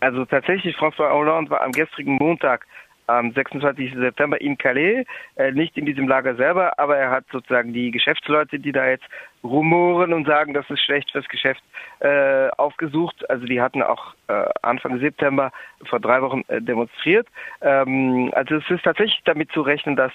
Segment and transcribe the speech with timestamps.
[0.00, 2.66] Also tatsächlich, François Hollande war am gestrigen Montag
[3.06, 3.94] am 26.
[3.94, 5.04] September in Calais,
[5.36, 9.04] äh, nicht in diesem Lager selber, aber er hat sozusagen die Geschäftsleute, die da jetzt
[9.42, 11.62] rumoren und sagen, das ist schlecht fürs Geschäft,
[11.98, 13.28] äh, aufgesucht.
[13.28, 15.50] Also die hatten auch äh, Anfang September
[15.84, 17.26] vor drei Wochen äh, demonstriert.
[17.62, 20.12] Ähm, also es ist tatsächlich damit zu rechnen, dass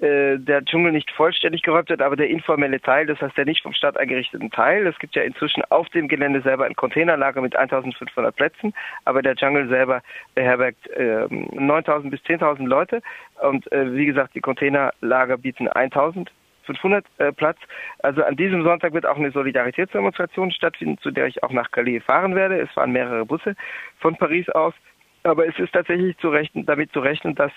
[0.00, 3.62] äh, der Dschungel nicht vollständig geräumt wird, aber der informelle Teil, das heißt der nicht
[3.62, 4.86] vom Staat eingerichteten Teil.
[4.86, 8.74] Es gibt ja inzwischen auf dem Gelände selber ein Containerlager mit 1500 Plätzen,
[9.04, 10.02] aber der Dschungel selber
[10.34, 13.00] beherbergt äh, 9000 bis 10.000 Leute
[13.40, 16.30] und äh, wie gesagt, die Containerlager bieten 1000
[16.66, 17.58] 500 äh, Platz.
[18.00, 22.00] Also an diesem Sonntag wird auch eine Solidaritätsdemonstration stattfinden, zu der ich auch nach Calais
[22.00, 22.58] fahren werde.
[22.58, 23.54] Es fahren mehrere Busse
[24.00, 24.74] von Paris aus.
[25.22, 27.52] Aber es ist tatsächlich zu rechnen, damit zu rechnen, dass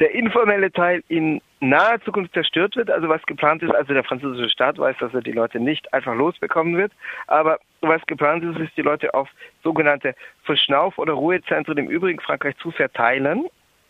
[0.00, 4.48] der informelle Teil in naher Zukunft zerstört wird, also was geplant ist, also der französische
[4.48, 6.92] Staat weiß, dass er die Leute nicht einfach losbekommen wird,
[7.26, 9.28] aber was geplant ist, ist die Leute auf
[9.62, 10.14] sogenannte
[10.44, 13.44] Verschnauf- oder Ruhezentren im übrigen Frankreich zu verteilen.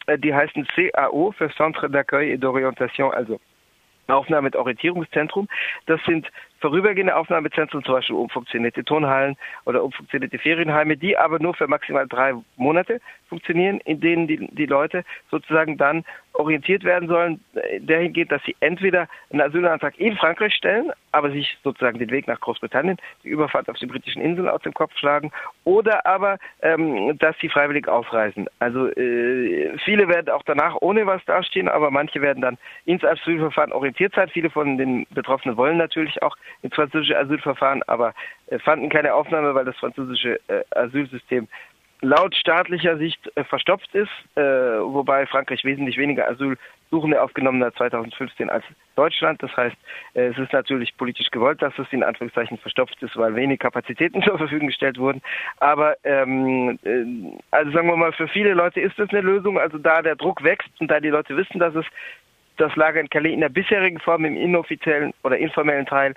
[0.06, 3.40] Äh, die heißen CAO für Centre d'accueil et d'orientation, also
[4.08, 5.48] Aufnahme- und Orientierungszentrum.
[5.86, 6.26] Das sind
[6.60, 12.34] vorübergehende Aufnahmezentren, zum Beispiel umfunktionierte Turnhallen oder umfunktionierte Ferienheime, die aber nur für maximal drei
[12.56, 17.40] Monate funktionieren, in denen die, die Leute sozusagen dann orientiert werden sollen,
[17.80, 22.40] dahingehend, dass sie entweder einen Asylantrag in Frankreich stellen, aber sich sozusagen den Weg nach
[22.40, 25.32] Großbritannien, die Überfahrt auf die britischen Inseln aus dem Kopf schlagen,
[25.64, 28.48] oder aber, ähm, dass sie freiwillig ausreisen.
[28.58, 33.72] Also äh, viele werden auch danach ohne was dastehen, aber manche werden dann ins Asylverfahren
[33.72, 34.28] orientiert sein.
[34.28, 38.14] Viele von den Betroffenen wollen natürlich auch ins französische Asylverfahren, aber
[38.46, 41.48] äh, fanden keine Aufnahme, weil das französische äh, Asylsystem
[42.02, 48.64] laut staatlicher Sicht äh, verstopft ist, wobei Frankreich wesentlich weniger Asylsuchende aufgenommen hat 2015 als
[48.96, 49.42] Deutschland.
[49.42, 49.76] Das heißt,
[50.14, 54.38] es ist natürlich politisch gewollt, dass es in Anführungszeichen verstopft ist, weil wenig Kapazitäten zur
[54.38, 55.20] Verfügung gestellt wurden.
[55.58, 59.58] Aber ähm, äh, also sagen wir mal, für viele Leute ist es eine Lösung.
[59.58, 61.84] Also da der Druck wächst und da die Leute wissen, dass es
[62.60, 66.14] das Lager in Calais in der bisherigen Form im inoffiziellen oder informellen Teil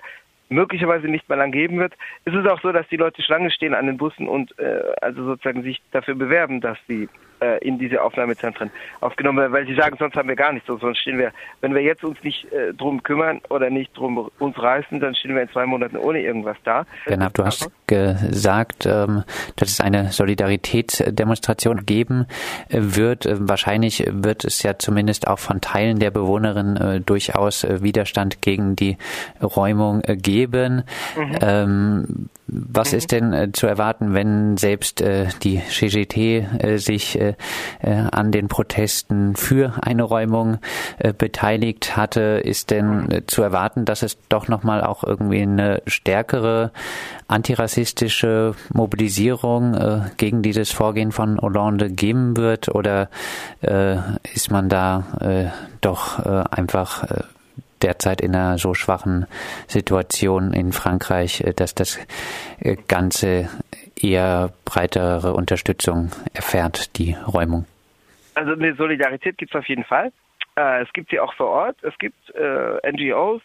[0.48, 1.94] möglicherweise nicht mehr lang geben wird.
[2.24, 5.24] Es ist auch so, dass die Leute Schlange stehen an den Bussen und äh, also
[5.24, 7.08] sozusagen sich dafür bewerben, dass sie
[7.40, 10.98] äh, in diese Aufnahmezentren aufgenommen werden, weil sie sagen, sonst haben wir gar nichts, sonst
[10.98, 15.00] stehen wir, wenn wir jetzt uns nicht äh, drum kümmern oder nicht drum uns reißen,
[15.00, 16.86] dann stehen wir in zwei Monaten ohne irgendwas da.
[17.06, 19.24] Genau, du hast gesagt, ähm,
[19.56, 22.26] dass es eine Solidaritätsdemonstration geben
[22.68, 23.26] äh, wird.
[23.26, 28.42] Äh, wahrscheinlich wird es ja zumindest auch von Teilen der Bewohnerin äh, durchaus äh, Widerstand
[28.42, 28.96] gegen die
[29.42, 30.84] Räumung geben.
[31.16, 31.38] Mhm.
[31.40, 32.98] Ähm, was mhm.
[32.98, 36.16] ist denn äh, zu erwarten, wenn selbst äh, die CGT
[36.58, 37.34] äh, sich äh,
[37.80, 40.58] äh, an den Protesten für eine Räumung
[40.98, 42.42] äh, beteiligt hatte?
[42.44, 43.22] Ist denn mhm.
[43.26, 46.70] zu erwarten, dass es doch nochmal auch irgendwie eine stärkere
[47.28, 52.68] antirassistische Mobilisierung gegen dieses Vorgehen von Hollande geben wird?
[52.68, 53.08] Oder
[54.34, 57.04] ist man da doch einfach
[57.84, 59.26] derzeit in einer so schwachen
[59.68, 61.98] Situation in Frankreich, äh, dass das
[62.60, 63.48] äh, Ganze
[64.00, 67.66] eher breitere Unterstützung erfährt, die Räumung?
[68.34, 70.10] Also eine Solidarität gibt es auf jeden Fall.
[70.56, 71.76] Äh, es gibt sie auch vor Ort.
[71.82, 73.42] Es gibt NGOs,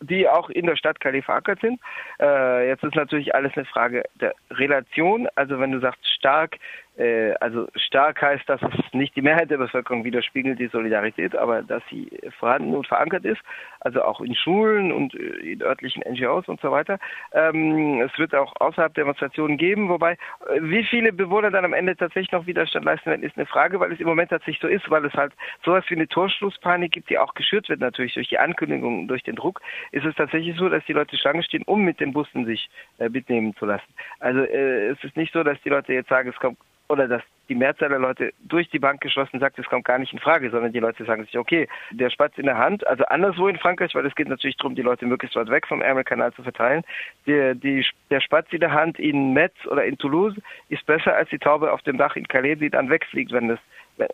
[0.00, 1.80] die auch in der Stadt Calais verankert sind.
[2.20, 5.28] Äh, jetzt ist natürlich alles eine Frage der Relation.
[5.34, 6.58] Also wenn du sagst stark,
[6.96, 11.62] äh, also stark heißt, dass es nicht die Mehrheit der Bevölkerung widerspiegelt, die Solidarität, aber
[11.62, 13.40] dass sie vorhanden und verankert ist,
[13.80, 16.98] also auch in Schulen und äh, in örtlichen NGOs und so weiter.
[17.32, 20.16] Ähm, es wird auch außerhalb Demonstrationen geben, wobei äh,
[20.60, 23.92] wie viele Bewohner dann am Ende tatsächlich noch Widerstand leisten werden, ist eine Frage, weil
[23.92, 25.32] es im Moment tatsächlich so ist, weil es halt
[25.64, 29.36] sowas wie eine Torschlusspanik gibt, die auch geschürt wird natürlich durch die Ankündigung, durch den
[29.36, 29.55] Druck,
[29.92, 32.68] ist es tatsächlich so, dass die Leute Schlange stehen, um mit den Bussen sich
[32.98, 33.92] äh, mitnehmen zu lassen.
[34.20, 36.58] Also äh, es ist nicht so, dass die Leute jetzt sagen, es kommt
[36.88, 40.12] oder dass die Mehrzahl der Leute durch die Bank geschlossen sagt, es kommt gar nicht
[40.12, 43.46] in Frage, sondern die Leute sagen sich, okay, der Spatz in der Hand, also anderswo
[43.46, 46.42] in Frankreich, weil es geht natürlich darum, die Leute möglichst weit weg vom Ärmelkanal zu
[46.42, 46.82] verteilen.
[47.26, 50.34] Der, die, der Spatz in der Hand in Metz oder in Toulouse
[50.68, 53.60] ist besser als die Taube auf dem Dach in Calais, die dann wegfliegt, wenn das,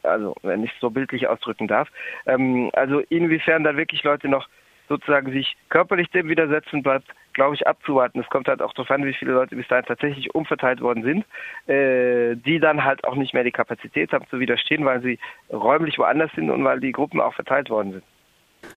[0.03, 1.89] also wenn ich es so bildlich ausdrücken darf.
[2.27, 4.49] Ähm, also inwiefern da wirklich Leute noch
[4.93, 8.21] sozusagen sich körperlich dem widersetzen, bleibt, glaube ich, abzuwarten.
[8.21, 11.25] Es kommt halt auch darauf an, wie viele Leute bis dahin tatsächlich umverteilt worden sind,
[11.69, 15.19] äh, die dann halt auch nicht mehr die Kapazität haben zu widerstehen, weil sie
[15.51, 18.05] räumlich woanders sind und weil die Gruppen auch verteilt worden sind.